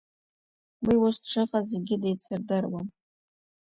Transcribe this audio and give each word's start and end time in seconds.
Уи 0.85 0.95
ус 1.05 1.15
дшыҟаз 1.21 1.65
зегьы 1.71 1.95
деицырдыруан. 2.01 2.87